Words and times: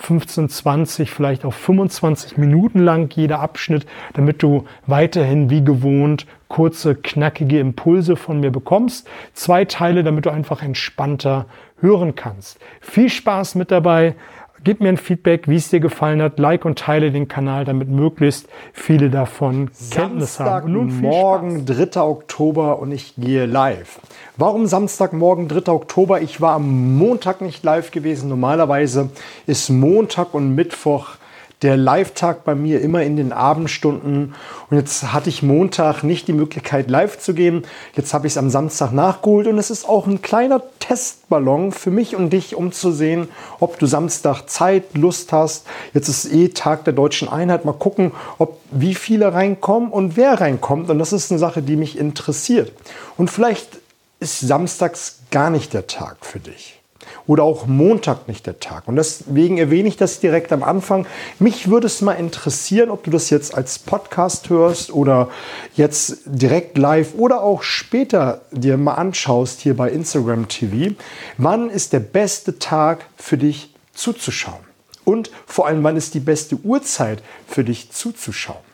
15, 0.00 0.48
20, 0.48 1.10
vielleicht 1.10 1.44
auch 1.44 1.52
25 1.52 2.38
Minuten 2.38 2.78
lang 2.80 3.14
jeder 3.14 3.40
Abschnitt, 3.40 3.86
damit 4.14 4.42
du 4.42 4.64
weiterhin 4.86 5.50
wie 5.50 5.62
gewohnt 5.62 6.26
kurze, 6.48 6.96
knackige 6.96 7.60
Impulse 7.60 8.16
von 8.16 8.40
mir 8.40 8.50
bekommst. 8.50 9.08
Zwei 9.34 9.64
Teile, 9.64 10.02
damit 10.02 10.26
du 10.26 10.30
einfach 10.30 10.62
entspannter 10.62 11.46
hören 11.80 12.14
kannst. 12.14 12.58
Viel 12.80 13.08
Spaß 13.08 13.54
mit 13.54 13.70
dabei. 13.70 14.16
Gib 14.62 14.80
mir 14.80 14.90
ein 14.90 14.98
Feedback, 14.98 15.48
wie 15.48 15.56
es 15.56 15.70
dir 15.70 15.80
gefallen 15.80 16.20
hat. 16.20 16.38
Like 16.38 16.66
und 16.66 16.78
teile 16.78 17.10
den 17.10 17.28
Kanal, 17.28 17.64
damit 17.64 17.88
möglichst 17.88 18.46
viele 18.74 19.08
davon 19.08 19.70
Kenntnis 19.90 20.38
haben. 20.38 20.72
Nun 20.72 21.00
morgen, 21.00 21.64
3. 21.64 22.00
Oktober 22.02 22.78
und 22.78 22.92
ich 22.92 23.14
gehe 23.16 23.46
live. 23.46 24.00
Warum 24.36 24.66
Samstagmorgen, 24.66 25.48
3. 25.48 25.72
Oktober? 25.72 26.20
Ich 26.20 26.42
war 26.42 26.54
am 26.54 26.98
Montag 26.98 27.40
nicht 27.40 27.64
live 27.64 27.90
gewesen. 27.90 28.28
Normalerweise 28.28 29.08
ist 29.46 29.70
Montag 29.70 30.34
und 30.34 30.54
Mittwoch 30.54 31.16
der 31.62 31.76
Live-Tag 31.76 32.44
bei 32.44 32.54
mir 32.54 32.80
immer 32.80 33.02
in 33.02 33.16
den 33.16 33.32
Abendstunden. 33.32 34.34
Und 34.70 34.76
jetzt 34.76 35.12
hatte 35.12 35.28
ich 35.28 35.42
Montag 35.42 36.02
nicht 36.02 36.26
die 36.26 36.32
Möglichkeit, 36.32 36.88
live 36.88 37.18
zu 37.18 37.34
gehen. 37.34 37.64
Jetzt 37.94 38.14
habe 38.14 38.26
ich 38.26 38.32
es 38.32 38.38
am 38.38 38.48
Samstag 38.48 38.92
nachgeholt 38.92 39.46
und 39.46 39.58
es 39.58 39.70
ist 39.70 39.86
auch 39.86 40.06
ein 40.06 40.22
kleiner 40.22 40.62
Testballon 40.78 41.72
für 41.72 41.90
mich 41.90 42.16
und 42.16 42.30
dich, 42.30 42.56
um 42.56 42.72
zu 42.72 42.92
sehen, 42.92 43.28
ob 43.58 43.78
du 43.78 43.86
Samstag 43.86 44.48
Zeit, 44.48 44.96
Lust 44.96 45.32
hast. 45.32 45.66
Jetzt 45.92 46.08
ist 46.08 46.32
eh 46.32 46.48
Tag 46.48 46.84
der 46.84 46.94
deutschen 46.94 47.28
Einheit. 47.28 47.64
Mal 47.64 47.72
gucken, 47.72 48.12
ob 48.38 48.58
wie 48.70 48.94
viele 48.94 49.34
reinkommen 49.34 49.90
und 49.90 50.16
wer 50.16 50.40
reinkommt. 50.40 50.88
Und 50.88 50.98
das 50.98 51.12
ist 51.12 51.30
eine 51.30 51.38
Sache, 51.38 51.60
die 51.60 51.76
mich 51.76 51.98
interessiert. 51.98 52.72
Und 53.18 53.30
vielleicht 53.30 53.78
ist 54.18 54.40
samstags 54.40 55.20
gar 55.30 55.50
nicht 55.50 55.74
der 55.74 55.86
Tag 55.86 56.24
für 56.24 56.40
dich 56.40 56.79
oder 57.26 57.44
auch 57.44 57.66
Montag 57.66 58.28
nicht 58.28 58.46
der 58.46 58.60
Tag. 58.60 58.88
Und 58.88 58.96
deswegen 58.96 59.58
erwähne 59.58 59.88
ich 59.88 59.96
das 59.96 60.20
direkt 60.20 60.52
am 60.52 60.62
Anfang. 60.62 61.06
Mich 61.38 61.70
würde 61.70 61.86
es 61.86 62.00
mal 62.00 62.14
interessieren, 62.14 62.90
ob 62.90 63.04
du 63.04 63.10
das 63.10 63.30
jetzt 63.30 63.54
als 63.54 63.78
Podcast 63.78 64.50
hörst 64.50 64.92
oder 64.92 65.28
jetzt 65.74 66.20
direkt 66.24 66.78
live 66.78 67.14
oder 67.16 67.42
auch 67.42 67.62
später 67.62 68.42
dir 68.50 68.76
mal 68.76 68.94
anschaust 68.94 69.60
hier 69.60 69.76
bei 69.76 69.90
Instagram 69.90 70.48
TV. 70.48 70.94
Wann 71.38 71.70
ist 71.70 71.92
der 71.92 72.00
beste 72.00 72.58
Tag 72.58 73.06
für 73.16 73.36
dich 73.36 73.74
zuzuschauen? 73.94 74.70
Und 75.04 75.30
vor 75.46 75.66
allem, 75.66 75.82
wann 75.82 75.96
ist 75.96 76.14
die 76.14 76.20
beste 76.20 76.56
Uhrzeit 76.56 77.22
für 77.46 77.64
dich 77.64 77.90
zuzuschauen? 77.90 78.69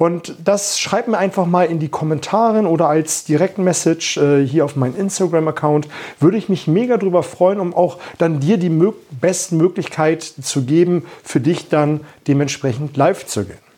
Und 0.00 0.34
das 0.42 0.80
schreibt 0.80 1.08
mir 1.08 1.18
einfach 1.18 1.44
mal 1.44 1.64
in 1.64 1.78
die 1.78 1.90
Kommentare 1.90 2.66
oder 2.66 2.88
als 2.88 3.24
Direktmessage 3.24 4.16
äh, 4.18 4.46
hier 4.46 4.64
auf 4.64 4.74
meinen 4.74 4.96
Instagram-Account. 4.96 5.88
Würde 6.18 6.38
ich 6.38 6.48
mich 6.48 6.66
mega 6.66 6.96
drüber 6.96 7.22
freuen, 7.22 7.60
um 7.60 7.74
auch 7.74 7.98
dann 8.16 8.40
dir 8.40 8.56
die 8.56 8.70
mö 8.70 8.92
besten 9.20 9.58
Möglichkeit 9.58 10.22
zu 10.22 10.62
geben, 10.62 11.04
für 11.22 11.40
dich 11.40 11.68
dann 11.68 12.00
dementsprechend 12.26 12.96
live 12.96 13.26
zu 13.26 13.44
gehen. 13.44 13.69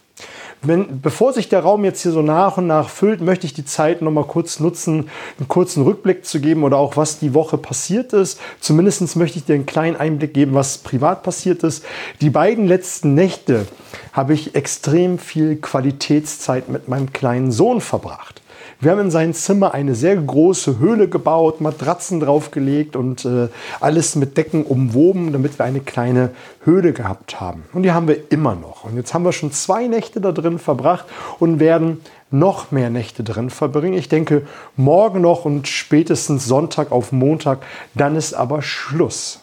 Wenn, 0.64 1.00
bevor 1.00 1.32
sich 1.32 1.48
der 1.48 1.60
Raum 1.60 1.84
jetzt 1.84 2.02
hier 2.02 2.12
so 2.12 2.22
nach 2.22 2.56
und 2.56 2.68
nach 2.68 2.88
füllt, 2.88 3.20
möchte 3.20 3.46
ich 3.46 3.52
die 3.52 3.64
Zeit 3.64 4.00
noch 4.00 4.12
mal 4.12 4.24
kurz 4.24 4.60
nutzen, 4.60 5.08
einen 5.38 5.48
kurzen 5.48 5.82
Rückblick 5.82 6.24
zu 6.24 6.40
geben 6.40 6.62
oder 6.62 6.76
auch 6.76 6.96
was 6.96 7.18
die 7.18 7.34
Woche 7.34 7.58
passiert 7.58 8.12
ist. 8.12 8.38
Zumindest 8.60 9.16
möchte 9.16 9.38
ich 9.38 9.44
dir 9.44 9.54
einen 9.54 9.66
kleinen 9.66 9.96
Einblick 9.96 10.34
geben, 10.34 10.54
was 10.54 10.78
privat 10.78 11.24
passiert 11.24 11.64
ist. 11.64 11.84
Die 12.20 12.30
beiden 12.30 12.68
letzten 12.68 13.14
Nächte 13.14 13.66
habe 14.12 14.34
ich 14.34 14.54
extrem 14.54 15.18
viel 15.18 15.56
Qualitätszeit 15.56 16.68
mit 16.68 16.86
meinem 16.86 17.12
kleinen 17.12 17.50
Sohn 17.50 17.80
verbracht. 17.80 18.41
Wir 18.82 18.90
haben 18.90 18.98
in 18.98 19.10
sein 19.12 19.32
Zimmer 19.32 19.74
eine 19.74 19.94
sehr 19.94 20.16
große 20.16 20.80
Höhle 20.80 21.06
gebaut, 21.06 21.60
Matratzen 21.60 22.18
draufgelegt 22.18 22.96
und 22.96 23.24
äh, 23.24 23.46
alles 23.78 24.16
mit 24.16 24.36
Decken 24.36 24.64
umwoben, 24.64 25.30
damit 25.30 25.56
wir 25.56 25.64
eine 25.64 25.78
kleine 25.78 26.30
Höhle 26.64 26.92
gehabt 26.92 27.40
haben. 27.40 27.62
Und 27.72 27.84
die 27.84 27.92
haben 27.92 28.08
wir 28.08 28.32
immer 28.32 28.56
noch. 28.56 28.82
Und 28.82 28.96
jetzt 28.96 29.14
haben 29.14 29.24
wir 29.24 29.30
schon 29.30 29.52
zwei 29.52 29.86
Nächte 29.86 30.20
da 30.20 30.32
drin 30.32 30.58
verbracht 30.58 31.06
und 31.38 31.60
werden 31.60 32.00
noch 32.32 32.72
mehr 32.72 32.90
Nächte 32.90 33.22
drin 33.22 33.50
verbringen. 33.50 33.94
Ich 33.94 34.08
denke, 34.08 34.48
morgen 34.76 35.20
noch 35.20 35.44
und 35.44 35.68
spätestens 35.68 36.46
Sonntag 36.46 36.90
auf 36.90 37.12
Montag, 37.12 37.60
dann 37.94 38.16
ist 38.16 38.34
aber 38.34 38.62
Schluss. 38.62 39.42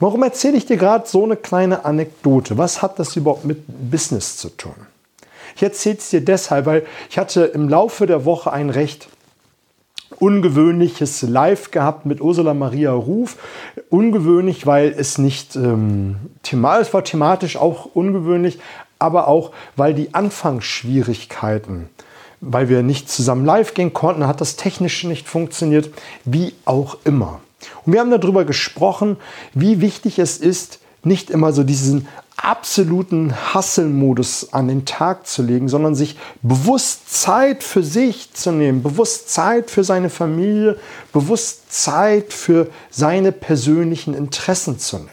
Warum 0.00 0.22
erzähle 0.22 0.56
ich 0.56 0.64
dir 0.64 0.78
gerade 0.78 1.06
so 1.06 1.22
eine 1.22 1.36
kleine 1.36 1.84
Anekdote? 1.84 2.56
Was 2.56 2.80
hat 2.80 2.98
das 2.98 3.14
überhaupt 3.14 3.44
mit 3.44 3.62
Business 3.90 4.38
zu 4.38 4.48
tun? 4.48 4.72
Ich 5.56 5.62
erzähle 5.62 5.96
es 5.98 6.10
dir 6.10 6.24
deshalb, 6.24 6.66
weil 6.66 6.86
ich 7.10 7.18
hatte 7.18 7.44
im 7.44 7.68
Laufe 7.68 8.06
der 8.06 8.24
Woche 8.24 8.52
ein 8.52 8.70
recht 8.70 9.08
ungewöhnliches 10.18 11.22
Live 11.22 11.70
gehabt 11.70 12.06
mit 12.06 12.20
Ursula 12.20 12.54
Maria 12.54 12.92
Ruf. 12.92 13.36
Ungewöhnlich, 13.90 14.66
weil 14.66 14.94
es 14.96 15.18
nicht 15.18 15.56
ähm, 15.56 16.16
thematisch 16.42 16.92
war 16.92 17.04
thematisch 17.04 17.56
auch 17.56 17.86
ungewöhnlich, 17.94 18.58
aber 18.98 19.28
auch, 19.28 19.52
weil 19.76 19.94
die 19.94 20.14
Anfangsschwierigkeiten, 20.14 21.88
weil 22.40 22.68
wir 22.68 22.82
nicht 22.82 23.08
zusammen 23.08 23.44
live 23.44 23.74
gehen 23.74 23.92
konnten, 23.92 24.26
hat 24.26 24.40
das 24.40 24.56
technisch 24.56 25.04
nicht 25.04 25.28
funktioniert, 25.28 25.90
wie 26.24 26.54
auch 26.64 26.98
immer. 27.04 27.40
Und 27.84 27.92
wir 27.92 28.00
haben 28.00 28.10
darüber 28.10 28.44
gesprochen, 28.44 29.16
wie 29.54 29.80
wichtig 29.80 30.18
es 30.18 30.38
ist, 30.38 30.80
nicht 31.04 31.30
immer 31.30 31.52
so 31.52 31.62
diesen 31.62 32.08
absoluten 32.42 33.34
Hustle-Modus 33.54 34.52
an 34.52 34.68
den 34.68 34.84
Tag 34.84 35.26
zu 35.26 35.42
legen, 35.42 35.68
sondern 35.68 35.94
sich 35.94 36.16
bewusst 36.42 37.12
Zeit 37.12 37.62
für 37.62 37.82
sich 37.82 38.32
zu 38.32 38.52
nehmen, 38.52 38.82
bewusst 38.82 39.30
Zeit 39.30 39.70
für 39.70 39.84
seine 39.84 40.08
Familie, 40.08 40.78
bewusst 41.12 41.72
Zeit 41.72 42.32
für 42.32 42.70
seine 42.90 43.32
persönlichen 43.32 44.14
Interessen 44.14 44.78
zu 44.78 44.98
nehmen. 44.98 45.10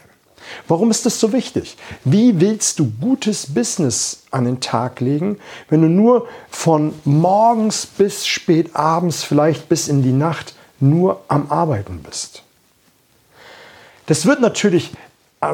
Warum 0.68 0.90
ist 0.90 1.04
das 1.04 1.20
so 1.20 1.32
wichtig? 1.32 1.76
Wie 2.04 2.40
willst 2.40 2.78
du 2.78 2.90
gutes 3.00 3.52
Business 3.52 4.22
an 4.30 4.44
den 4.44 4.60
Tag 4.60 5.00
legen, 5.00 5.38
wenn 5.68 5.82
du 5.82 5.88
nur 5.88 6.28
von 6.48 6.94
morgens 7.04 7.86
bis 7.86 8.26
spät 8.26 8.74
abends, 8.74 9.24
vielleicht 9.24 9.68
bis 9.68 9.88
in 9.88 10.02
die 10.02 10.12
Nacht, 10.12 10.54
nur 10.78 11.22
am 11.28 11.50
Arbeiten 11.50 12.02
bist? 12.02 12.42
Das 14.06 14.24
wird 14.24 14.40
natürlich 14.40 14.92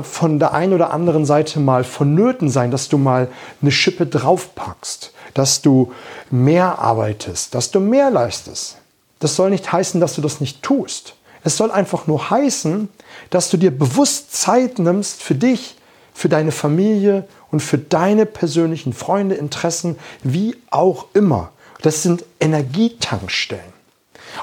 von 0.03 0.39
der 0.39 0.53
einen 0.53 0.73
oder 0.73 0.93
anderen 0.93 1.25
Seite 1.25 1.61
mal 1.61 1.85
vonnöten 1.85 2.49
sein, 2.49 2.71
dass 2.71 2.89
du 2.89 2.99
mal 2.99 3.29
eine 3.61 3.71
Schippe 3.71 4.07
draufpackst, 4.07 5.13
dass 5.35 5.63
du 5.63 5.93
mehr 6.31 6.79
arbeitest, 6.79 7.55
dass 7.55 7.71
du 7.71 7.81
mehr 7.81 8.11
leistest. 8.11 8.79
Das 9.19 9.37
soll 9.37 9.51
nicht 9.51 9.71
heißen, 9.71 10.01
dass 10.01 10.15
du 10.15 10.21
das 10.21 10.41
nicht 10.41 10.63
tust. 10.63 11.15
Es 11.45 11.57
soll 11.57 11.71
einfach 11.71 12.07
nur 12.07 12.31
heißen, 12.31 12.89
dass 13.31 13.51
du 13.51 13.57
dir 13.57 13.77
bewusst 13.77 14.35
Zeit 14.35 14.79
nimmst 14.79 15.23
für 15.23 15.35
dich, 15.35 15.77
für 16.15 16.29
deine 16.29 16.53
Familie 16.53 17.27
und 17.51 17.61
für 17.61 17.79
deine 17.79 18.27
persönlichen 18.27 18.93
Freunde, 18.93 19.35
Interessen, 19.35 19.99
wie 20.23 20.57
auch 20.71 21.07
immer. 21.15 21.51
Das 21.83 22.03
sind 22.03 22.25
Energietankstellen. 22.41 23.82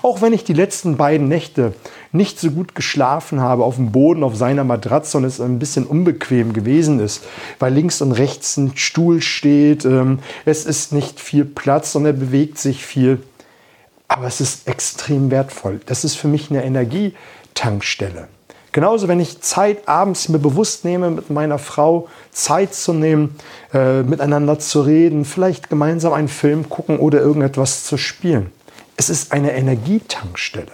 Auch 0.01 0.21
wenn 0.21 0.33
ich 0.33 0.43
die 0.43 0.53
letzten 0.53 0.97
beiden 0.97 1.27
Nächte 1.27 1.73
nicht 2.11 2.39
so 2.39 2.51
gut 2.51 2.75
geschlafen 2.75 3.41
habe 3.41 3.63
auf 3.63 3.75
dem 3.75 3.91
Boden 3.91 4.23
auf 4.23 4.35
seiner 4.35 4.63
Matratze 4.63 5.17
und 5.17 5.23
es 5.23 5.39
ein 5.39 5.59
bisschen 5.59 5.85
unbequem 5.85 6.53
gewesen 6.53 6.99
ist, 6.99 7.23
weil 7.59 7.73
links 7.73 8.01
und 8.01 8.11
rechts 8.13 8.57
ein 8.57 8.75
Stuhl 8.75 9.21
steht, 9.21 9.85
ähm, 9.85 10.19
es 10.45 10.65
ist 10.65 10.91
nicht 10.93 11.19
viel 11.19 11.45
Platz 11.45 11.95
und 11.95 12.05
er 12.05 12.13
bewegt 12.13 12.57
sich 12.57 12.85
viel. 12.85 13.19
Aber 14.07 14.25
es 14.25 14.41
ist 14.41 14.67
extrem 14.67 15.29
wertvoll. 15.29 15.81
Das 15.85 16.03
ist 16.03 16.15
für 16.15 16.27
mich 16.27 16.49
eine 16.49 16.63
Energietankstelle. 16.63 18.27
Genauso, 18.71 19.07
wenn 19.07 19.19
ich 19.19 19.41
Zeit 19.41 19.87
abends 19.87 20.29
mir 20.29 20.37
bewusst 20.37 20.85
nehme, 20.85 21.09
mit 21.09 21.29
meiner 21.31 21.57
Frau 21.57 22.07
Zeit 22.31 22.73
zu 22.73 22.93
nehmen, 22.93 23.35
äh, 23.73 24.03
miteinander 24.03 24.59
zu 24.59 24.81
reden, 24.81 25.25
vielleicht 25.25 25.69
gemeinsam 25.69 26.13
einen 26.13 26.27
Film 26.27 26.69
gucken 26.69 26.99
oder 26.99 27.19
irgendetwas 27.19 27.83
zu 27.83 27.97
spielen. 27.97 28.51
Es 28.99 29.09
ist 29.09 29.31
eine 29.31 29.53
Energietankstelle. 29.53 30.73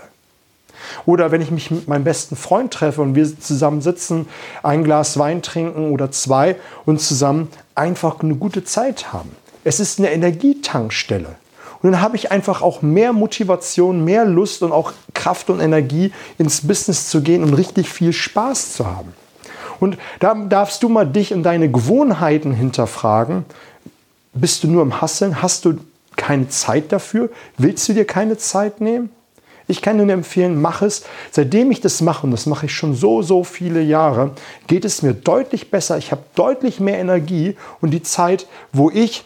Oder 1.05 1.31
wenn 1.31 1.41
ich 1.41 1.51
mich 1.51 1.69
mit 1.69 1.87
meinem 1.87 2.05
besten 2.05 2.35
Freund 2.35 2.73
treffe 2.73 3.03
und 3.03 3.13
wir 3.13 3.39
zusammen 3.39 3.81
sitzen, 3.81 4.27
ein 4.63 4.83
Glas 4.83 5.19
Wein 5.19 5.43
trinken 5.43 5.91
oder 5.91 6.09
zwei 6.09 6.55
und 6.87 6.99
zusammen 6.99 7.49
einfach 7.75 8.21
eine 8.21 8.33
gute 8.33 8.63
Zeit 8.63 9.13
haben. 9.13 9.29
Es 9.63 9.79
ist 9.79 9.99
eine 9.99 10.11
Energietankstelle. 10.11 11.35
Und 11.83 11.91
dann 11.91 12.01
habe 12.01 12.15
ich 12.15 12.31
einfach 12.31 12.63
auch 12.63 12.81
mehr 12.81 13.13
Motivation, 13.13 14.03
mehr 14.03 14.25
Lust 14.25 14.63
und 14.63 14.71
auch 14.71 14.93
Kraft 15.13 15.51
und 15.51 15.59
Energie 15.59 16.11
ins 16.39 16.65
Business 16.65 17.09
zu 17.09 17.21
gehen 17.21 17.43
und 17.43 17.53
richtig 17.53 17.91
viel 17.91 18.11
Spaß 18.11 18.73
zu 18.73 18.87
haben. 18.87 19.13
Und 19.79 19.99
da 20.19 20.33
darfst 20.33 20.81
du 20.81 20.89
mal 20.89 21.05
dich 21.05 21.31
und 21.31 21.43
deine 21.43 21.69
Gewohnheiten 21.69 22.53
hinterfragen. 22.53 23.45
bist 24.33 24.63
du 24.63 24.67
nur 24.67 24.81
im 24.81 24.99
Hasseln? 24.99 25.43
Hast 25.43 25.65
du 25.65 25.77
keine 26.15 26.49
Zeit 26.49 26.91
dafür? 26.91 27.29
Willst 27.57 27.87
du 27.87 27.93
dir 27.93 28.05
keine 28.05 28.37
Zeit 28.37 28.81
nehmen? 28.81 29.09
Ich 29.67 29.81
kann 29.81 29.97
dir 29.97 30.13
empfehlen, 30.13 30.61
mach 30.61 30.81
es. 30.81 31.03
Seitdem 31.31 31.71
ich 31.71 31.81
das 31.81 32.01
mache, 32.01 32.25
und 32.25 32.31
das 32.31 32.45
mache 32.45 32.67
ich 32.67 32.73
schon 32.73 32.95
so, 32.95 33.21
so 33.21 33.43
viele 33.43 33.81
Jahre, 33.81 34.31
geht 34.67 34.85
es 34.85 35.01
mir 35.01 35.13
deutlich 35.13 35.71
besser. 35.71 35.97
Ich 35.97 36.11
habe 36.11 36.21
deutlich 36.35 36.79
mehr 36.79 36.99
Energie 36.99 37.57
und 37.81 37.91
die 37.91 38.03
Zeit, 38.03 38.47
wo 38.73 38.91
ich 38.91 39.23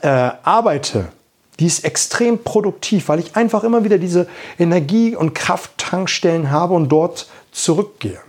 äh, 0.00 0.08
arbeite, 0.08 1.08
die 1.60 1.66
ist 1.66 1.84
extrem 1.84 2.42
produktiv, 2.42 3.08
weil 3.08 3.18
ich 3.18 3.36
einfach 3.36 3.64
immer 3.64 3.84
wieder 3.84 3.98
diese 3.98 4.28
Energie- 4.58 5.16
und 5.16 5.34
Krafttankstellen 5.34 6.50
habe 6.50 6.74
und 6.74 6.88
dort 6.88 7.28
zurückgehe. 7.52 8.20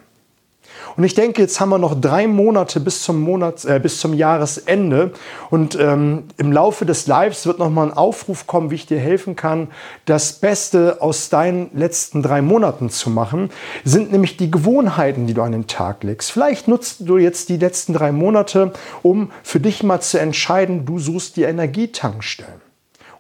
Und 1.00 1.06
ich 1.06 1.14
denke, 1.14 1.42
jetzt 1.42 1.62
haben 1.62 1.70
wir 1.70 1.78
noch 1.78 1.96
drei 1.96 2.28
Monate 2.28 2.82
bis 2.82 3.04
zum, 3.04 3.22
Monats, 3.22 3.64
äh, 3.64 3.80
bis 3.82 4.02
zum 4.02 4.14
Jahresende. 4.14 5.14
Und 5.50 5.80
ähm, 5.80 6.24
im 6.36 6.52
Laufe 6.52 6.86
des 6.86 7.08
Lives 7.08 7.46
wird 7.46 7.58
noch 7.58 7.70
mal 7.70 7.88
ein 7.88 7.94
Aufruf 7.94 8.48
kommen, 8.48 8.70
wie 8.70 8.76
ich 8.76 8.86
dir 8.86 9.00
helfen 9.00 9.38
kann, 9.38 9.70
das 10.04 10.34
Beste 10.34 11.02
aus 11.02 11.30
deinen 11.30 11.70
letzten 11.74 12.22
drei 12.22 12.42
Monaten 12.42 12.90
zu 12.90 13.10
machen. 13.10 13.50
Sind 13.86 14.12
nämlich 14.12 14.36
die 14.36 14.52
Gewohnheiten, 14.52 15.26
die 15.26 15.34
du 15.34 15.42
an 15.42 15.54
den 15.54 15.68
Tag 15.68 16.04
legst. 16.04 16.34
Vielleicht 16.34 16.68
nutzt 16.68 17.08
du 17.08 17.18
jetzt 17.18 17.48
die 17.48 17.56
letzten 17.56 17.94
drei 17.94 18.12
Monate, 18.12 18.74
um 19.02 19.32
für 19.42 19.62
dich 19.62 19.84
mal 19.84 20.02
zu 20.02 20.20
entscheiden, 20.20 20.86
du 20.86 21.00
suchst 21.00 21.38
die 21.38 21.44
Energietankstellen. 21.44 22.69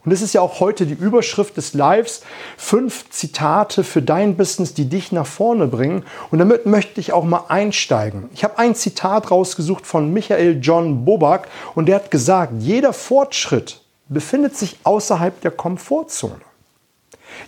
Und 0.09 0.13
das 0.13 0.23
ist 0.23 0.33
ja 0.33 0.41
auch 0.41 0.59
heute 0.59 0.87
die 0.87 0.95
Überschrift 0.95 1.55
des 1.55 1.75
Lives. 1.75 2.23
Fünf 2.57 3.11
Zitate 3.11 3.83
für 3.83 4.01
dein 4.01 4.37
Business, 4.37 4.73
die 4.73 4.89
dich 4.89 5.11
nach 5.11 5.27
vorne 5.27 5.67
bringen. 5.67 6.03
Und 6.31 6.39
damit 6.39 6.65
möchte 6.65 6.99
ich 6.99 7.13
auch 7.13 7.23
mal 7.23 7.43
einsteigen. 7.47 8.27
Ich 8.33 8.43
habe 8.43 8.57
ein 8.57 8.73
Zitat 8.73 9.29
rausgesucht 9.29 9.85
von 9.85 10.11
Michael 10.11 10.61
John 10.63 11.05
Bobak 11.05 11.47
und 11.75 11.85
der 11.85 11.97
hat 11.97 12.09
gesagt, 12.09 12.53
jeder 12.57 12.91
Fortschritt 12.91 13.81
befindet 14.07 14.57
sich 14.57 14.77
außerhalb 14.83 15.41
der 15.41 15.51
Komfortzone. 15.51 16.41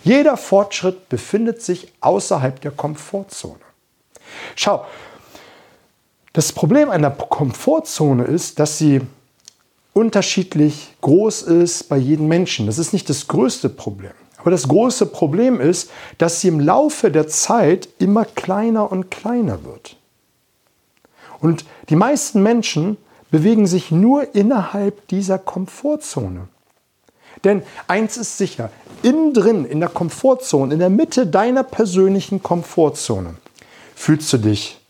Jeder 0.04 0.36
Fortschritt 0.36 1.08
befindet 1.08 1.62
sich 1.62 1.92
außerhalb 2.00 2.60
der 2.60 2.70
Komfortzone. 2.70 3.58
Schau, 4.54 4.84
das 6.32 6.52
Problem 6.52 6.90
einer 6.90 7.10
Komfortzone 7.10 8.22
ist, 8.22 8.60
dass 8.60 8.78
sie 8.78 9.00
unterschiedlich 9.92 10.94
groß 11.00 11.42
ist 11.42 11.88
bei 11.88 11.96
jedem 11.96 12.28
Menschen. 12.28 12.66
Das 12.66 12.78
ist 12.78 12.92
nicht 12.92 13.08
das 13.08 13.28
größte 13.28 13.68
Problem. 13.68 14.12
Aber 14.38 14.50
das 14.50 14.66
große 14.66 15.06
Problem 15.06 15.60
ist, 15.60 15.90
dass 16.18 16.40
sie 16.40 16.48
im 16.48 16.58
Laufe 16.58 17.10
der 17.10 17.28
Zeit 17.28 17.88
immer 17.98 18.24
kleiner 18.24 18.90
und 18.90 19.10
kleiner 19.10 19.64
wird. 19.64 19.96
Und 21.40 21.64
die 21.88 21.96
meisten 21.96 22.42
Menschen 22.42 22.96
bewegen 23.30 23.66
sich 23.66 23.90
nur 23.90 24.34
innerhalb 24.34 25.06
dieser 25.08 25.38
Komfortzone. 25.38 26.48
Denn 27.44 27.62
eins 27.88 28.16
ist 28.16 28.36
sicher, 28.38 28.70
innen 29.02 29.32
drin, 29.32 29.64
in 29.64 29.80
der 29.80 29.88
Komfortzone, 29.88 30.74
in 30.74 30.80
der 30.80 30.90
Mitte 30.90 31.26
deiner 31.26 31.62
persönlichen 31.62 32.42
Komfortzone, 32.42 33.34
fühlst 33.94 34.32
du 34.32 34.38
dich 34.38 34.80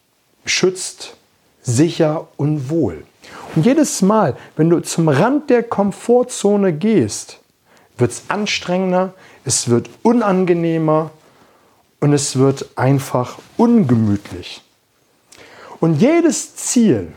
geschützt, 0.44 1.14
sicher 1.62 2.28
und 2.37 2.69
wohl. 2.69 3.05
Und 3.54 3.66
jedes 3.66 4.00
Mal, 4.02 4.37
wenn 4.56 4.70
du 4.70 4.81
zum 4.81 5.08
Rand 5.08 5.50
der 5.50 5.62
Komfortzone 5.62 6.72
gehst, 6.72 7.40
wird 7.99 8.10
es 8.10 8.25
anstrengender, 8.28 9.12
es 9.44 9.69
wird 9.69 9.90
unangenehmer 10.02 11.10
und 12.00 12.12
es 12.12 12.37
wird 12.37 12.66
einfach 12.76 13.38
ungemütlich. 13.56 14.62
Und 15.81 16.00
jedes 16.00 16.56
Ziel 16.56 17.12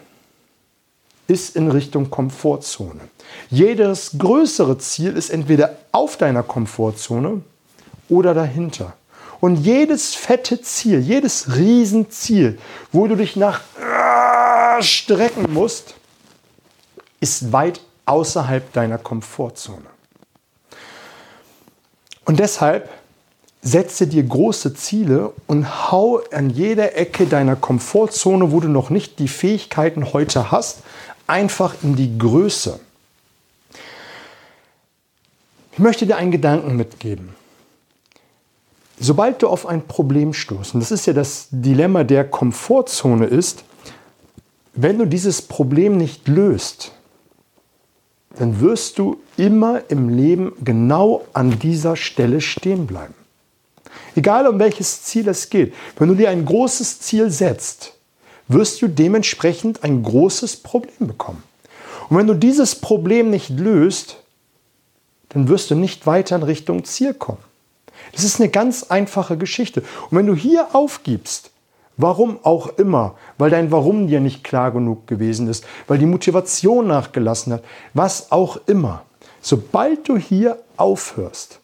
ist 1.27 1.55
in 1.55 1.71
Richtung 1.71 2.09
Komfortzone. 2.09 2.99
Jedes 3.49 4.11
größere 4.17 4.77
Ziel 4.77 5.15
ist 5.15 5.29
entweder 5.29 5.77
auf 5.91 6.17
deiner 6.17 6.43
Komfortzone 6.43 7.41
oder 8.09 8.33
dahinter. 8.33 8.93
Und 9.39 9.57
jedes 9.57 10.15
fette 10.15 10.61
Ziel, 10.61 10.99
jedes 10.99 11.55
Riesenziel, 11.55 12.57
wo 12.91 13.07
du 13.07 13.15
dich 13.15 13.35
nach 13.35 13.61
strecken 14.81 15.53
musst, 15.53 15.95
ist 17.19 17.51
weit 17.51 17.81
außerhalb 18.05 18.71
deiner 18.73 18.97
Komfortzone. 18.97 19.85
Und 22.25 22.39
deshalb 22.39 22.89
setze 23.61 24.07
dir 24.07 24.23
große 24.23 24.75
Ziele 24.75 25.33
und 25.47 25.91
hau 25.91 26.21
an 26.31 26.49
jeder 26.49 26.95
Ecke 26.95 27.25
deiner 27.25 27.55
Komfortzone, 27.55 28.51
wo 28.51 28.59
du 28.59 28.67
noch 28.67 28.89
nicht 28.89 29.17
die 29.19 29.27
Fähigkeiten 29.27 30.13
heute 30.13 30.51
hast, 30.51 30.83
einfach 31.27 31.75
in 31.81 31.95
die 31.95 32.17
Größe. 32.17 32.79
Ich 35.73 35.79
möchte 35.79 36.05
dir 36.05 36.15
einen 36.17 36.31
Gedanken 36.31 36.75
mitgeben. 36.75 37.35
Sobald 38.99 39.41
du 39.41 39.49
auf 39.49 39.65
ein 39.65 39.85
Problem 39.87 40.33
stoßt, 40.33 40.75
und 40.75 40.79
das 40.79 40.91
ist 40.91 41.05
ja 41.05 41.13
das 41.13 41.47
Dilemma 41.51 42.03
der 42.03 42.23
Komfortzone 42.23 43.25
ist, 43.25 43.63
wenn 44.73 44.97
du 44.97 45.05
dieses 45.05 45.41
Problem 45.41 45.97
nicht 45.97 46.27
löst, 46.27 46.91
dann 48.37 48.59
wirst 48.59 48.97
du 48.99 49.21
immer 49.37 49.81
im 49.89 50.09
Leben 50.09 50.53
genau 50.63 51.25
an 51.33 51.59
dieser 51.59 51.95
Stelle 51.95 52.41
stehen 52.41 52.87
bleiben. 52.87 53.13
Egal 54.15 54.47
um 54.47 54.59
welches 54.59 55.03
Ziel 55.03 55.27
es 55.27 55.49
geht, 55.49 55.73
wenn 55.97 56.09
du 56.09 56.15
dir 56.15 56.29
ein 56.29 56.45
großes 56.45 56.99
Ziel 56.99 57.29
setzt, 57.29 57.93
wirst 58.47 58.81
du 58.81 58.87
dementsprechend 58.87 59.83
ein 59.83 60.03
großes 60.03 60.57
Problem 60.57 61.07
bekommen. 61.07 61.43
Und 62.09 62.17
wenn 62.17 62.27
du 62.27 62.33
dieses 62.33 62.75
Problem 62.75 63.29
nicht 63.29 63.49
löst, 63.49 64.17
dann 65.29 65.47
wirst 65.47 65.71
du 65.71 65.75
nicht 65.75 66.05
weiter 66.05 66.35
in 66.35 66.43
Richtung 66.43 66.85
Ziel 66.85 67.13
kommen. 67.13 67.43
Das 68.13 68.23
ist 68.23 68.39
eine 68.39 68.49
ganz 68.49 68.83
einfache 68.83 69.37
Geschichte. 69.37 69.81
Und 70.09 70.17
wenn 70.17 70.27
du 70.27 70.35
hier 70.35 70.75
aufgibst, 70.75 71.51
Warum 71.97 72.39
auch 72.43 72.77
immer, 72.77 73.15
weil 73.37 73.49
dein 73.49 73.71
Warum 73.71 74.07
dir 74.07 74.19
nicht 74.19 74.43
klar 74.43 74.71
genug 74.71 75.07
gewesen 75.07 75.47
ist, 75.47 75.65
weil 75.87 75.97
die 75.97 76.05
Motivation 76.05 76.87
nachgelassen 76.87 77.53
hat, 77.53 77.63
was 77.93 78.31
auch 78.31 78.59
immer. 78.67 79.03
Sobald 79.41 80.07
du 80.09 80.17
hier 80.17 80.59
aufhörst, 80.75 81.59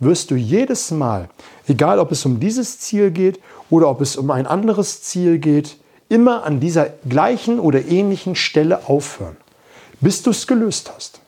wirst 0.00 0.30
du 0.30 0.34
jedes 0.34 0.90
Mal, 0.90 1.28
egal 1.68 1.98
ob 1.98 2.10
es 2.12 2.26
um 2.26 2.40
dieses 2.40 2.80
Ziel 2.80 3.10
geht 3.10 3.40
oder 3.70 3.88
ob 3.88 4.00
es 4.00 4.16
um 4.16 4.30
ein 4.30 4.46
anderes 4.46 5.02
Ziel 5.02 5.38
geht, 5.38 5.76
immer 6.08 6.44
an 6.44 6.60
dieser 6.60 6.90
gleichen 7.08 7.58
oder 7.60 7.84
ähnlichen 7.84 8.34
Stelle 8.34 8.88
aufhören, 8.88 9.36
bis 10.00 10.22
du 10.22 10.30
es 10.30 10.46
gelöst 10.46 10.92
hast. 10.94 11.20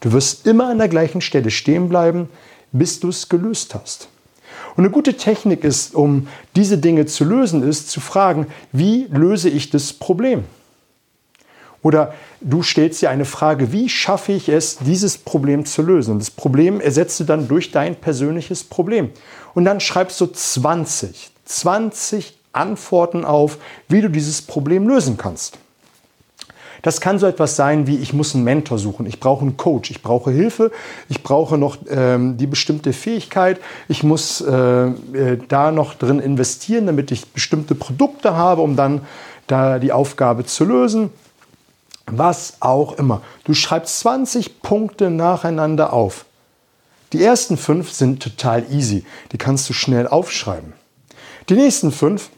Du 0.00 0.12
wirst 0.12 0.46
immer 0.46 0.68
an 0.68 0.78
der 0.78 0.88
gleichen 0.88 1.20
Stelle 1.20 1.50
stehen 1.50 1.88
bleiben, 1.88 2.28
bis 2.72 3.00
du 3.00 3.08
es 3.08 3.28
gelöst 3.28 3.74
hast. 3.74 4.08
Und 4.76 4.84
eine 4.84 4.90
gute 4.90 5.16
Technik 5.16 5.64
ist, 5.64 5.94
um 5.94 6.28
diese 6.56 6.78
Dinge 6.78 7.06
zu 7.06 7.24
lösen, 7.24 7.62
ist 7.62 7.90
zu 7.90 8.00
fragen, 8.00 8.46
wie 8.72 9.06
löse 9.10 9.48
ich 9.48 9.70
das 9.70 9.92
Problem? 9.92 10.44
Oder 11.82 12.14
du 12.40 12.62
stellst 12.62 13.02
dir 13.02 13.10
eine 13.10 13.24
Frage, 13.24 13.72
wie 13.72 13.88
schaffe 13.88 14.32
ich 14.32 14.48
es, 14.48 14.78
dieses 14.78 15.18
Problem 15.18 15.66
zu 15.66 15.82
lösen? 15.82 16.12
Und 16.12 16.18
das 16.20 16.30
Problem 16.30 16.80
ersetzt 16.80 17.18
du 17.20 17.24
dann 17.24 17.48
durch 17.48 17.72
dein 17.72 17.96
persönliches 17.96 18.62
Problem. 18.64 19.10
Und 19.54 19.64
dann 19.64 19.80
schreibst 19.80 20.20
du 20.20 20.26
20, 20.26 21.30
20 21.44 22.38
Antworten 22.52 23.24
auf, 23.24 23.58
wie 23.88 24.00
du 24.00 24.08
dieses 24.08 24.42
Problem 24.42 24.86
lösen 24.86 25.16
kannst. 25.16 25.58
Das 26.82 27.00
kann 27.00 27.20
so 27.20 27.26
etwas 27.26 27.54
sein 27.54 27.86
wie, 27.86 27.96
ich 27.96 28.12
muss 28.12 28.34
einen 28.34 28.42
Mentor 28.42 28.76
suchen, 28.76 29.06
ich 29.06 29.20
brauche 29.20 29.42
einen 29.42 29.56
Coach, 29.56 29.92
ich 29.92 30.02
brauche 30.02 30.32
Hilfe, 30.32 30.72
ich 31.08 31.22
brauche 31.22 31.56
noch 31.56 31.78
ähm, 31.88 32.36
die 32.36 32.48
bestimmte 32.48 32.92
Fähigkeit, 32.92 33.60
ich 33.88 34.02
muss 34.02 34.40
äh, 34.40 34.86
äh, 34.86 35.38
da 35.46 35.70
noch 35.70 35.94
drin 35.94 36.18
investieren, 36.18 36.86
damit 36.86 37.12
ich 37.12 37.28
bestimmte 37.28 37.76
Produkte 37.76 38.34
habe, 38.34 38.62
um 38.62 38.74
dann 38.74 39.02
da 39.46 39.78
die 39.78 39.92
Aufgabe 39.92 40.44
zu 40.44 40.64
lösen. 40.64 41.10
Was 42.06 42.54
auch 42.58 42.98
immer. 42.98 43.22
Du 43.44 43.54
schreibst 43.54 44.00
20 44.00 44.60
Punkte 44.60 45.08
nacheinander 45.08 45.92
auf. 45.92 46.24
Die 47.12 47.22
ersten 47.22 47.56
fünf 47.56 47.92
sind 47.92 48.20
total 48.20 48.64
easy. 48.72 49.04
Die 49.30 49.38
kannst 49.38 49.68
du 49.68 49.72
schnell 49.72 50.08
aufschreiben. 50.08 50.72
Die 51.48 51.54
nächsten 51.54 51.92
fünf, 51.92 52.30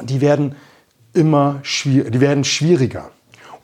die 0.00 0.20
werden 0.20 0.56
immer 1.12 1.60
schwierig, 1.62 2.12
die 2.12 2.20
werden 2.20 2.42
schwieriger. 2.42 3.10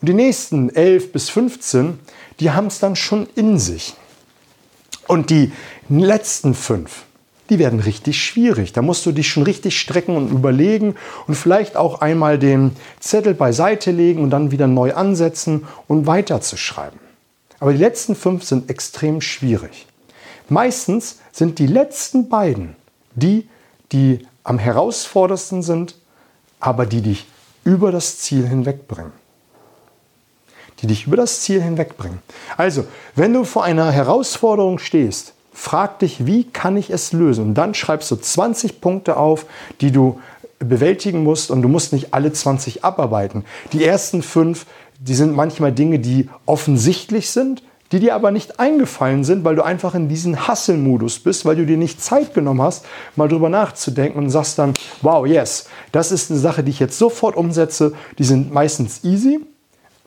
Und 0.01 0.07
die 0.07 0.13
nächsten 0.13 0.69
11 0.69 1.11
bis 1.11 1.29
15, 1.29 1.99
die 2.39 2.51
haben 2.51 2.67
es 2.67 2.79
dann 2.79 2.95
schon 2.95 3.27
in 3.35 3.59
sich. 3.59 3.95
Und 5.07 5.29
die 5.29 5.51
letzten 5.89 6.55
fünf, 6.55 7.03
die 7.49 7.59
werden 7.59 7.79
richtig 7.79 8.23
schwierig. 8.23 8.73
Da 8.73 8.81
musst 8.81 9.05
du 9.05 9.11
dich 9.11 9.27
schon 9.27 9.43
richtig 9.43 9.79
strecken 9.79 10.15
und 10.15 10.31
überlegen 10.31 10.95
und 11.27 11.35
vielleicht 11.35 11.75
auch 11.75 12.01
einmal 12.01 12.39
den 12.39 12.71
Zettel 12.99 13.33
beiseite 13.33 13.91
legen 13.91 14.23
und 14.23 14.29
dann 14.29 14.51
wieder 14.51 14.67
neu 14.67 14.93
ansetzen 14.93 15.67
und 15.87 16.07
weiterzuschreiben. 16.07 16.99
Aber 17.59 17.73
die 17.73 17.79
letzten 17.79 18.15
fünf 18.15 18.43
sind 18.43 18.69
extrem 18.69 19.21
schwierig. 19.21 19.85
Meistens 20.49 21.19
sind 21.31 21.59
die 21.59 21.67
letzten 21.67 22.27
beiden 22.27 22.75
die, 23.15 23.47
die 23.91 24.25
am 24.43 24.57
herausforderndsten 24.57 25.61
sind, 25.61 25.95
aber 26.59 26.85
die 26.85 27.01
dich 27.01 27.27
über 27.63 27.91
das 27.91 28.17
Ziel 28.19 28.47
hinwegbringen. 28.47 29.20
Die 30.81 30.87
dich 30.87 31.07
über 31.07 31.17
das 31.17 31.41
Ziel 31.41 31.61
hinwegbringen. 31.61 32.19
Also, 32.57 32.85
wenn 33.15 33.33
du 33.33 33.43
vor 33.43 33.63
einer 33.63 33.91
Herausforderung 33.91 34.79
stehst, 34.79 35.33
frag 35.53 35.99
dich, 35.99 36.25
wie 36.25 36.43
kann 36.43 36.77
ich 36.77 36.89
es 36.89 37.13
lösen? 37.13 37.45
Und 37.45 37.53
dann 37.55 37.73
schreibst 37.73 38.09
du 38.11 38.15
20 38.15 38.81
Punkte 38.81 39.17
auf, 39.17 39.45
die 39.79 39.91
du 39.91 40.19
bewältigen 40.59 41.23
musst 41.23 41.51
und 41.51 41.61
du 41.61 41.67
musst 41.67 41.93
nicht 41.93 42.13
alle 42.13 42.31
20 42.31 42.83
abarbeiten. 42.83 43.45
Die 43.73 43.83
ersten 43.83 44.21
fünf, 44.21 44.65
die 44.99 45.15
sind 45.15 45.35
manchmal 45.35 45.71
Dinge, 45.71 45.99
die 45.99 46.29
offensichtlich 46.45 47.31
sind, 47.31 47.63
die 47.91 47.99
dir 47.99 48.15
aber 48.15 48.31
nicht 48.31 48.59
eingefallen 48.59 49.23
sind, 49.23 49.43
weil 49.43 49.55
du 49.55 49.63
einfach 49.63 49.95
in 49.95 50.07
diesen 50.07 50.47
Hasselmodus 50.47 51.19
bist, 51.19 51.45
weil 51.45 51.57
du 51.57 51.65
dir 51.65 51.77
nicht 51.77 52.01
Zeit 52.01 52.33
genommen 52.33 52.61
hast, 52.61 52.85
mal 53.15 53.27
drüber 53.27 53.49
nachzudenken 53.49 54.17
und 54.17 54.29
sagst 54.29 54.57
dann, 54.59 54.73
wow, 55.01 55.25
yes, 55.27 55.67
das 55.91 56.11
ist 56.11 56.31
eine 56.31 56.39
Sache, 56.39 56.63
die 56.63 56.71
ich 56.71 56.79
jetzt 56.79 56.97
sofort 56.97 57.35
umsetze. 57.35 57.93
Die 58.17 58.23
sind 58.23 58.53
meistens 58.53 59.03
easy, 59.03 59.41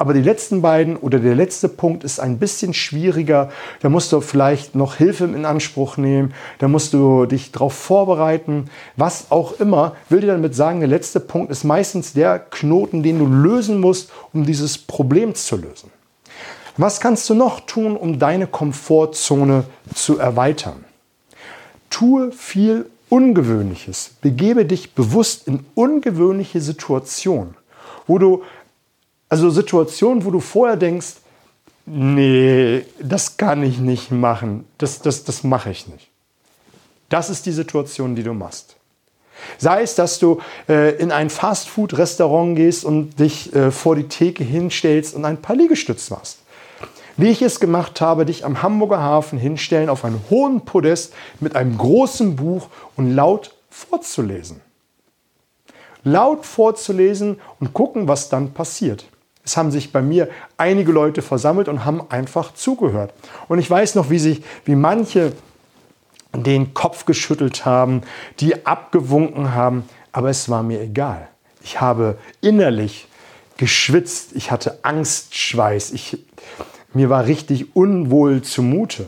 aber 0.04 0.12
die 0.12 0.20
letzten 0.20 0.60
beiden 0.60 0.98
oder 0.98 1.18
der 1.18 1.34
letzte 1.34 1.66
Punkt 1.66 2.04
ist 2.04 2.20
ein 2.20 2.38
bisschen 2.38 2.74
schwieriger. 2.74 3.48
Da 3.80 3.88
musst 3.88 4.12
du 4.12 4.20
vielleicht 4.20 4.74
noch 4.74 4.96
Hilfe 4.96 5.24
in 5.24 5.46
Anspruch 5.46 5.96
nehmen. 5.96 6.34
Da 6.58 6.68
musst 6.68 6.92
du 6.92 7.24
dich 7.24 7.52
darauf 7.52 7.72
vorbereiten. 7.72 8.66
Was 8.98 9.30
auch 9.30 9.58
immer. 9.60 9.96
Will 10.10 10.20
dir 10.20 10.26
damit 10.26 10.54
sagen, 10.54 10.80
der 10.80 10.90
letzte 10.90 11.20
Punkt 11.20 11.50
ist 11.50 11.64
meistens 11.64 12.12
der 12.12 12.38
Knoten, 12.38 13.02
den 13.02 13.18
du 13.18 13.24
lösen 13.24 13.80
musst, 13.80 14.12
um 14.34 14.44
dieses 14.44 14.76
Problem 14.76 15.34
zu 15.34 15.56
lösen. 15.56 15.90
Was 16.76 17.00
kannst 17.00 17.30
du 17.30 17.34
noch 17.34 17.60
tun, 17.60 17.96
um 17.96 18.18
deine 18.18 18.46
Komfortzone 18.46 19.64
zu 19.94 20.18
erweitern? 20.18 20.84
Tue 21.88 22.30
viel 22.30 22.90
Ungewöhnliches. 23.08 24.16
Begebe 24.20 24.66
dich 24.66 24.92
bewusst 24.92 25.48
in 25.48 25.64
ungewöhnliche 25.74 26.60
Situationen, 26.60 27.54
wo 28.06 28.18
du 28.18 28.42
also 29.34 29.50
Situationen, 29.50 30.24
wo 30.24 30.30
du 30.30 30.38
vorher 30.38 30.76
denkst, 30.76 31.14
nee, 31.86 32.84
das 33.00 33.36
kann 33.36 33.64
ich 33.64 33.80
nicht 33.80 34.12
machen, 34.12 34.64
das, 34.78 35.02
das, 35.02 35.24
das 35.24 35.42
mache 35.42 35.72
ich 35.72 35.88
nicht. 35.88 36.08
Das 37.08 37.30
ist 37.30 37.44
die 37.44 37.50
Situation, 37.50 38.14
die 38.14 38.22
du 38.22 38.32
machst. 38.32 38.76
Sei 39.58 39.82
es, 39.82 39.96
dass 39.96 40.20
du 40.20 40.40
äh, 40.68 40.94
in 40.98 41.10
ein 41.10 41.30
Fastfood-Restaurant 41.30 42.54
gehst 42.54 42.84
und 42.84 43.18
dich 43.18 43.52
äh, 43.56 43.72
vor 43.72 43.96
die 43.96 44.06
Theke 44.06 44.44
hinstellst 44.44 45.16
und 45.16 45.24
ein 45.24 45.42
paar 45.42 45.56
Liegestütze 45.56 46.14
machst. 46.14 46.38
Wie 47.16 47.30
ich 47.30 47.42
es 47.42 47.58
gemacht 47.58 48.00
habe, 48.00 48.26
dich 48.26 48.44
am 48.44 48.62
Hamburger 48.62 49.00
Hafen 49.00 49.36
hinstellen 49.36 49.88
auf 49.88 50.04
einen 50.04 50.22
hohen 50.30 50.60
Podest 50.64 51.12
mit 51.40 51.56
einem 51.56 51.76
großen 51.76 52.36
Buch 52.36 52.68
und 52.94 53.10
laut 53.10 53.52
vorzulesen. 53.68 54.60
Laut 56.04 56.46
vorzulesen 56.46 57.40
und 57.58 57.72
gucken, 57.72 58.06
was 58.06 58.28
dann 58.28 58.52
passiert. 58.52 59.06
Es 59.44 59.56
haben 59.56 59.70
sich 59.70 59.92
bei 59.92 60.00
mir 60.00 60.28
einige 60.56 60.90
Leute 60.90 61.20
versammelt 61.20 61.68
und 61.68 61.84
haben 61.84 62.02
einfach 62.10 62.54
zugehört. 62.54 63.12
Und 63.48 63.58
ich 63.58 63.70
weiß 63.70 63.94
noch, 63.94 64.10
wie 64.10 64.18
sich, 64.18 64.42
wie 64.64 64.74
manche 64.74 65.32
den 66.34 66.74
Kopf 66.74 67.04
geschüttelt 67.04 67.64
haben, 67.64 68.02
die 68.40 68.66
abgewunken 68.66 69.54
haben, 69.54 69.84
aber 70.12 70.30
es 70.30 70.48
war 70.48 70.62
mir 70.62 70.80
egal. 70.80 71.28
Ich 71.62 71.80
habe 71.80 72.18
innerlich 72.40 73.06
geschwitzt, 73.56 74.32
ich 74.34 74.50
hatte 74.50 74.78
Angstschweiß, 74.82 75.92
ich, 75.92 76.18
mir 76.92 77.10
war 77.10 77.26
richtig 77.26 77.76
unwohl 77.76 78.42
zumute. 78.42 79.06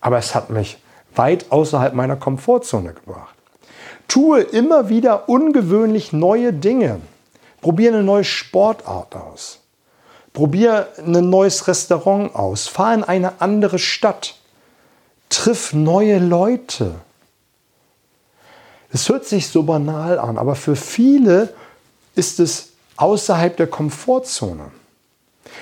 Aber 0.00 0.18
es 0.18 0.34
hat 0.34 0.50
mich 0.50 0.78
weit 1.14 1.50
außerhalb 1.50 1.94
meiner 1.94 2.16
Komfortzone 2.16 2.92
gebracht. 2.92 3.34
Tue 4.08 4.40
immer 4.40 4.88
wieder 4.88 5.28
ungewöhnlich 5.28 6.12
neue 6.12 6.52
Dinge. 6.52 7.00
Probiere 7.60 7.94
eine 7.94 8.04
neue 8.04 8.24
Sportart 8.24 9.16
aus. 9.16 9.60
Probier 10.34 10.88
ein 10.98 11.30
neues 11.30 11.68
Restaurant 11.68 12.34
aus. 12.34 12.66
Fahr 12.66 12.92
in 12.92 13.04
eine 13.04 13.40
andere 13.40 13.78
Stadt. 13.78 14.34
Triff 15.30 15.72
neue 15.72 16.18
Leute. 16.18 16.96
Es 18.92 19.08
hört 19.08 19.24
sich 19.26 19.48
so 19.48 19.62
banal 19.62 20.18
an, 20.18 20.36
aber 20.36 20.56
für 20.56 20.74
viele 20.76 21.54
ist 22.16 22.40
es 22.40 22.70
außerhalb 22.96 23.56
der 23.56 23.68
Komfortzone. 23.68 24.72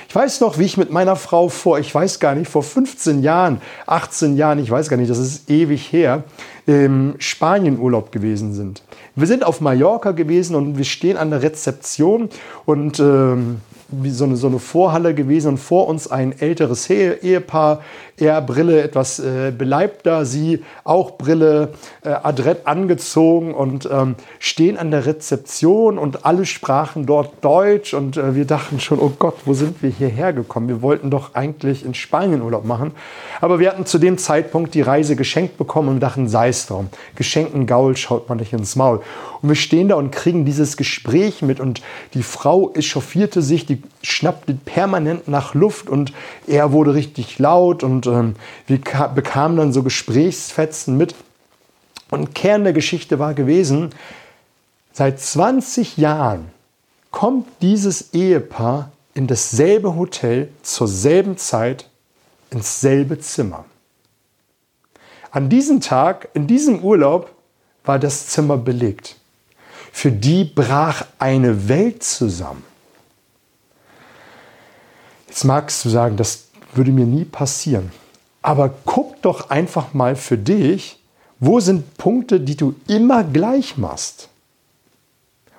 Ich 0.09 0.15
weiß 0.15 0.41
noch, 0.41 0.59
wie 0.59 0.65
ich 0.65 0.79
mit 0.79 0.91
meiner 0.91 1.17
Frau 1.17 1.51
vor, 1.51 1.79
ich 1.79 1.95
weiß 1.95 2.19
gar 2.19 2.35
nicht, 2.35 2.51
vor 2.51 2.63
15 2.63 3.23
Jahren, 3.23 3.61
18 3.87 4.37
Jahren, 4.37 4.59
ich 4.59 4.71
weiß 4.71 4.89
gar 4.89 4.97
nicht, 4.97 5.11
das 5.11 5.19
ist 5.19 5.51
ewig 5.51 5.93
her, 5.93 6.25
im 6.67 7.15
Spanienurlaub 7.19 8.11
gewesen 8.11 8.55
sind. 8.55 8.83
Wir 9.17 9.27
sind 9.27 9.45
auf 9.45 9.61
Mallorca 9.61 10.13
gewesen 10.13 10.57
und 10.57 10.79
wir 10.79 10.85
stehen 10.85 11.19
an 11.19 11.31
der 11.31 11.43
Rezeption 11.43 12.31
und 12.65 13.01
ähm, 13.01 13.61
wie 13.93 14.11
so 14.11 14.25
eine, 14.25 14.37
so 14.37 14.47
eine 14.47 14.59
Vorhalle 14.59 15.15
gewesen 15.15 15.49
und 15.49 15.59
vor 15.59 15.89
uns 15.89 16.11
ein 16.11 16.39
älteres 16.39 16.89
Ehepaar, 16.89 17.81
er 18.17 18.41
Brille 18.41 18.83
etwas 18.83 19.19
äh, 19.19 19.53
beleibter, 19.57 20.25
sie 20.25 20.63
auch 20.85 21.13
Brille 21.19 21.71
äh, 22.05 22.11
adrett 22.11 22.67
angezogen 22.67 23.55
und 23.55 23.89
ähm, 23.91 24.15
stehen 24.39 24.77
an 24.77 24.91
der 24.91 25.07
Rezeption 25.07 25.99
und 25.99 26.25
alle 26.25 26.47
sprachen 26.47 27.07
dort 27.07 27.45
Deutsch 27.45 27.95
und 27.95 28.17
äh, 28.17 28.35
wir 28.35 28.45
dachten 28.45 28.81
schon, 28.81 28.99
oh 29.01 29.13
Gott, 29.19 29.37
wo 29.45 29.55
sind 29.55 29.83
wir 29.83 29.91
hierher 29.91 30.33
gekommen? 30.33 30.69
Wir 30.69 30.83
wollten 30.83 31.11
doch 31.11 31.35
eigentlich 31.35 31.85
in 31.85 31.95
Spanien 31.95 32.43
Urlaub 32.43 32.65
machen, 32.65 32.93
aber 33.41 33.59
wir 33.59 33.71
hatten 33.71 33.87
zu 33.87 33.99
dem 33.99 34.19
Zeitpunkt 34.19 34.75
die 34.75 34.83
Reise 34.83 35.17
geschenkt 35.17 35.59
bekommen 35.59 35.89
und 35.89 36.01
dachten, 36.01 36.29
sei 36.29 36.49
es 36.49 36.67
drum, 36.67 36.89
geschenkten 37.17 37.67
Gaul 37.67 37.97
schaut 37.97 38.29
man 38.29 38.39
nicht 38.39 38.53
ins 38.53 38.77
Maul. 38.77 39.01
Und 39.43 39.49
wir 39.49 39.57
stehen 39.57 39.89
da 39.89 39.97
und 39.97 40.13
kriegen 40.13 40.45
dieses 40.45 40.77
Gespräch 40.77 41.43
mit 41.43 41.59
und 41.59 41.83
die 42.15 42.23
Frau 42.23 42.73
echauffierte 42.75 43.43
sich, 43.43 43.67
die 43.67 43.82
schnappte 44.03 44.55
permanent 44.55 45.29
nach 45.29 45.55
Luft 45.55 45.89
und 45.89 46.13
er 46.47 46.73
wurde 46.73 46.95
richtig 46.95 47.39
laut 47.39 47.83
und 47.83 48.07
ähm, 48.07 48.35
wir 48.67 48.79
bekamen 49.15 49.57
dann 49.57 49.73
so 49.73 49.83
Gesprächsfetzen 49.83 50.97
mit. 50.97 51.15
Und 52.11 52.35
Kern 52.35 52.65
der 52.65 52.73
Geschichte 52.73 53.19
war 53.19 53.35
gewesen, 53.35 53.91
seit 54.93 55.21
20 55.21 55.97
Jahren 55.97 56.51
kommt 57.11 57.47
dieses 57.63 58.13
Ehepaar 58.13 58.91
in 59.15 59.27
dasselbe 59.27 59.95
Hotel 59.95 60.49
zur 60.63 60.89
selben 60.89 61.37
Zeit 61.37 61.89
ins 62.51 62.81
selbe 62.81 63.19
Zimmer. 63.19 63.65
An 65.31 65.49
diesem 65.49 65.81
Tag, 65.81 66.29
in 66.35 66.47
diesem 66.47 66.81
Urlaub, 66.81 67.31
war 67.85 67.99
das 67.99 68.29
Zimmer 68.29 68.59
belegt. 68.59 69.17
Für 69.91 70.13
die 70.13 70.45
brach 70.45 71.07
eine 71.19 71.69
Welt 71.69 72.03
zusammen. 72.03 72.65
Jetzt 75.33 75.45
magst 75.45 75.83
du 75.83 75.89
sagen, 75.89 76.19
das 76.19 76.49
würde 76.75 76.91
mir 76.91 77.07
nie 77.07 77.25
passieren. 77.25 77.91
Aber 78.43 78.75
guck 78.85 79.23
doch 79.23 79.49
einfach 79.49 79.95
mal 79.95 80.15
für 80.15 80.37
dich, 80.37 81.03
wo 81.41 81.59
sind 81.59 81.97
Punkte, 81.97 82.39
die 82.39 82.55
du 82.55 82.75
immer 82.87 83.25
gleich 83.25 83.79
machst. 83.79 84.29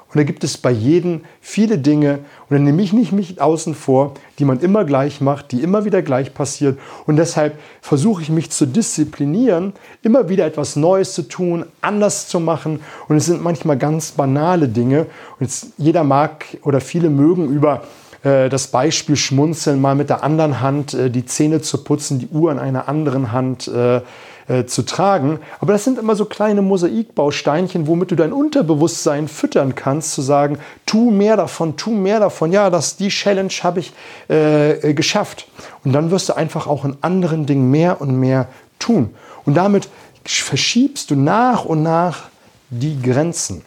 Und 0.09 0.19
da 0.19 0.25
gibt 0.25 0.43
es 0.43 0.59
bei 0.59 0.69
jedem 0.69 1.21
viele 1.41 1.79
Dinge, 1.79 2.19
und 2.47 2.55
dann 2.55 2.65
nehme 2.65 2.83
ich 2.83 2.93
nicht 2.93 3.13
mich 3.13 3.41
außen 3.41 3.73
vor, 3.73 4.13
die 4.37 4.45
man 4.45 4.59
immer 4.59 4.85
gleich 4.85 5.21
macht, 5.21 5.51
die 5.51 5.63
immer 5.63 5.85
wieder 5.85 6.03
gleich 6.03 6.35
passiert. 6.35 6.77
Und 7.07 7.15
deshalb 7.15 7.57
versuche 7.81 8.21
ich 8.21 8.29
mich 8.29 8.51
zu 8.51 8.67
disziplinieren, 8.67 9.73
immer 10.03 10.29
wieder 10.29 10.45
etwas 10.45 10.75
Neues 10.75 11.15
zu 11.15 11.23
tun, 11.23 11.65
anders 11.81 12.27
zu 12.27 12.39
machen. 12.39 12.81
Und 13.07 13.15
es 13.15 13.25
sind 13.25 13.41
manchmal 13.41 13.79
ganz 13.79 14.11
banale 14.11 14.67
Dinge. 14.67 15.07
Und 15.39 15.49
jeder 15.79 16.03
mag 16.03 16.45
oder 16.61 16.79
viele 16.79 17.09
mögen 17.09 17.49
über 17.49 17.81
äh, 18.23 18.49
das 18.49 18.67
Beispiel 18.67 19.15
schmunzeln, 19.15 19.81
mal 19.81 19.95
mit 19.95 20.09
der 20.09 20.23
anderen 20.23 20.61
Hand 20.61 20.93
äh, 20.93 21.09
die 21.09 21.25
Zähne 21.25 21.61
zu 21.61 21.83
putzen, 21.83 22.19
die 22.19 22.27
Uhr 22.27 22.51
in 22.51 22.59
einer 22.59 22.87
anderen 22.87 23.31
Hand 23.31 23.67
äh, 23.67 24.01
äh, 24.47 24.65
zu 24.65 24.83
tragen. 24.83 25.39
Aber 25.61 25.71
das 25.71 25.85
sind 25.85 25.97
immer 25.97 26.15
so 26.15 26.25
kleine 26.25 26.61
Mosaikbausteinchen, 26.61 27.87
womit 27.87 28.11
du 28.11 28.15
dein 28.15 28.33
Unterbewusstsein 28.33 29.29
füttern 29.29 29.73
kannst, 29.75 30.11
zu 30.13 30.21
sagen, 30.21 30.57
tu 30.85 31.11
mehr 31.11 31.37
davon, 31.37 31.77
tu 31.77 31.91
mehr 31.91 32.19
davon. 32.19 32.51
Ja, 32.51 32.69
das, 32.69 32.97
die 32.97 33.07
Challenge 33.07 33.53
habe 33.61 33.79
ich 33.79 33.93
äh, 34.27 34.93
geschafft. 34.93 35.47
Und 35.85 35.93
dann 35.93 36.11
wirst 36.11 36.27
du 36.27 36.33
einfach 36.33 36.67
auch 36.67 36.83
in 36.83 36.97
anderen 36.99 37.45
Dingen 37.45 37.71
mehr 37.71 38.01
und 38.01 38.19
mehr 38.19 38.47
tun. 38.79 39.15
Und 39.45 39.55
damit 39.55 39.87
verschiebst 40.25 41.11
du 41.11 41.15
nach 41.15 41.63
und 41.63 41.83
nach 41.83 42.23
die 42.69 43.01
Grenzen. 43.01 43.63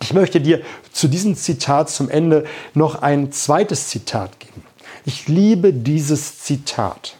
Ich 0.00 0.12
möchte 0.12 0.40
dir 0.40 0.62
zu 0.92 1.08
diesem 1.08 1.34
Zitat 1.34 1.90
zum 1.90 2.10
Ende 2.10 2.44
noch 2.74 3.02
ein 3.02 3.32
zweites 3.32 3.88
Zitat 3.88 4.38
geben. 4.40 4.62
Ich 5.04 5.28
liebe 5.28 5.72
dieses 5.72 6.40
Zitat. 6.40 7.16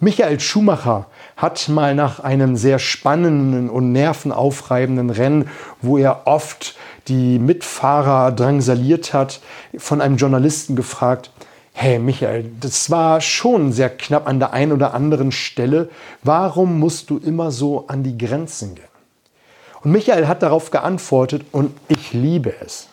Michael 0.00 0.40
Schumacher 0.40 1.06
hat 1.36 1.68
mal 1.68 1.94
nach 1.94 2.20
einem 2.20 2.56
sehr 2.56 2.78
spannenden 2.78 3.70
und 3.70 3.92
nervenaufreibenden 3.92 5.10
Rennen, 5.10 5.48
wo 5.82 5.98
er 5.98 6.26
oft 6.26 6.76
die 7.06 7.38
Mitfahrer 7.38 8.32
drangsaliert 8.32 9.12
hat, 9.12 9.40
von 9.76 10.00
einem 10.00 10.16
Journalisten 10.16 10.76
gefragt, 10.76 11.30
hey 11.72 11.98
Michael, 11.98 12.50
das 12.60 12.90
war 12.90 13.20
schon 13.20 13.72
sehr 13.72 13.88
knapp 13.88 14.26
an 14.26 14.40
der 14.40 14.52
einen 14.52 14.72
oder 14.72 14.94
anderen 14.94 15.30
Stelle, 15.30 15.90
warum 16.22 16.78
musst 16.80 17.08
du 17.08 17.18
immer 17.18 17.50
so 17.52 17.86
an 17.86 18.02
die 18.02 18.18
Grenzen 18.18 18.74
gehen? 18.74 18.84
Und 19.82 19.92
Michael 19.92 20.26
hat 20.26 20.42
darauf 20.42 20.70
geantwortet 20.70 21.44
und 21.52 21.72
ich 22.08 22.14
liebe 22.14 22.54
es. 22.60 22.88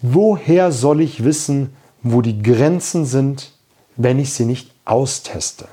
Woher 0.00 0.72
soll 0.72 1.00
ich 1.00 1.22
wissen, 1.22 1.74
wo 2.02 2.20
die 2.20 2.42
Grenzen 2.42 3.04
sind, 3.04 3.52
wenn 3.96 4.18
ich 4.18 4.32
sie 4.32 4.44
nicht 4.44 4.72
austeste? 4.84 5.68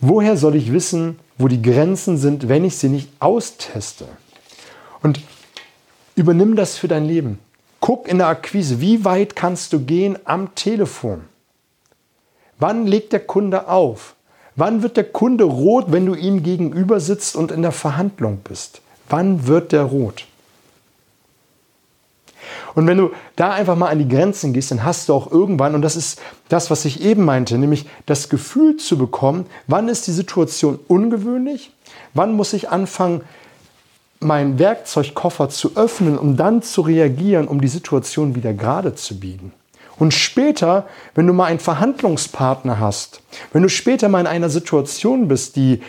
Woher 0.00 0.36
soll 0.36 0.56
ich 0.56 0.72
wissen, 0.72 1.18
wo 1.38 1.48
die 1.48 1.62
Grenzen 1.62 2.18
sind, 2.18 2.48
wenn 2.48 2.64
ich 2.64 2.76
sie 2.76 2.88
nicht 2.88 3.08
austeste? 3.20 4.06
Und 5.02 5.20
übernimm 6.14 6.54
das 6.54 6.76
für 6.76 6.88
dein 6.88 7.06
Leben. 7.06 7.38
Guck 7.80 8.08
in 8.08 8.18
der 8.18 8.26
Akquise, 8.26 8.80
wie 8.80 9.04
weit 9.04 9.34
kannst 9.34 9.72
du 9.72 9.80
gehen 9.80 10.18
am 10.24 10.54
Telefon? 10.54 11.22
Wann 12.58 12.86
legt 12.86 13.12
der 13.12 13.20
Kunde 13.20 13.68
auf? 13.68 14.14
Wann 14.54 14.82
wird 14.82 14.98
der 14.98 15.10
Kunde 15.10 15.44
rot, 15.44 15.86
wenn 15.88 16.04
du 16.04 16.14
ihm 16.14 16.42
gegenüber 16.42 17.00
sitzt 17.00 17.34
und 17.34 17.50
in 17.50 17.62
der 17.62 17.72
Verhandlung 17.72 18.40
bist? 18.44 18.82
Wann 19.12 19.46
wird 19.46 19.72
der 19.72 19.82
rot? 19.82 20.26
Und 22.74 22.86
wenn 22.86 22.96
du 22.96 23.10
da 23.36 23.50
einfach 23.52 23.76
mal 23.76 23.90
an 23.90 23.98
die 23.98 24.08
Grenzen 24.08 24.54
gehst, 24.54 24.70
dann 24.70 24.84
hast 24.84 25.10
du 25.10 25.12
auch 25.12 25.30
irgendwann, 25.30 25.74
und 25.74 25.82
das 25.82 25.96
ist 25.96 26.18
das, 26.48 26.70
was 26.70 26.86
ich 26.86 27.02
eben 27.02 27.26
meinte, 27.26 27.58
nämlich 27.58 27.84
das 28.06 28.30
Gefühl 28.30 28.78
zu 28.78 28.96
bekommen, 28.96 29.44
wann 29.66 29.90
ist 29.90 30.06
die 30.06 30.12
Situation 30.12 30.78
ungewöhnlich, 30.88 31.72
wann 32.14 32.32
muss 32.32 32.54
ich 32.54 32.70
anfangen, 32.70 33.20
meinen 34.18 34.58
Werkzeugkoffer 34.58 35.50
zu 35.50 35.76
öffnen, 35.76 36.16
um 36.16 36.38
dann 36.38 36.62
zu 36.62 36.80
reagieren, 36.80 37.48
um 37.48 37.60
die 37.60 37.68
Situation 37.68 38.34
wieder 38.34 38.54
gerade 38.54 38.94
zu 38.94 39.20
biegen. 39.20 39.52
Und 39.98 40.14
später, 40.14 40.86
wenn 41.14 41.26
du 41.26 41.34
mal 41.34 41.44
einen 41.46 41.58
Verhandlungspartner 41.58 42.80
hast, 42.80 43.20
wenn 43.52 43.62
du 43.62 43.68
später 43.68 44.08
mal 44.08 44.20
in 44.20 44.26
einer 44.26 44.48
Situation 44.48 45.28
bist, 45.28 45.56
die 45.56 45.82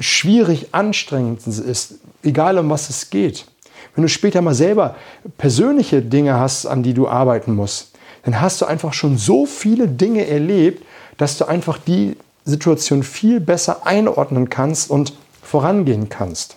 schwierig, 0.00 0.68
anstrengend 0.72 1.46
ist, 1.46 2.00
egal 2.24 2.58
um 2.58 2.70
was 2.70 2.90
es 2.90 3.10
geht, 3.10 3.46
wenn 3.94 4.02
du 4.02 4.08
später 4.08 4.42
mal 4.42 4.54
selber 4.54 4.96
persönliche 5.38 6.02
Dinge 6.02 6.34
hast, 6.34 6.66
an 6.66 6.82
die 6.82 6.94
du 6.94 7.08
arbeiten 7.08 7.54
musst, 7.54 7.92
dann 8.24 8.40
hast 8.40 8.60
du 8.60 8.64
einfach 8.66 8.92
schon 8.92 9.18
so 9.18 9.46
viele 9.46 9.86
Dinge 9.86 10.26
erlebt, 10.26 10.84
dass 11.18 11.38
du 11.38 11.44
einfach 11.44 11.78
die 11.78 12.16
Situation 12.44 13.02
viel 13.02 13.40
besser 13.40 13.86
einordnen 13.86 14.50
kannst 14.50 14.90
und 14.90 15.14
vorangehen 15.42 16.08
kannst. 16.08 16.56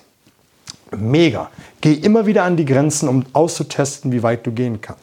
Mega. 0.96 1.52
Geh 1.82 1.94
immer 1.94 2.26
wieder 2.26 2.44
an 2.44 2.58
die 2.58 2.66
Grenzen, 2.66 3.10
um 3.10 3.26
auszutesten, 3.34 4.12
wie 4.12 4.24
weit 4.24 4.46
du 4.48 4.52
gehen 4.52 4.82
kannst. 4.82 4.96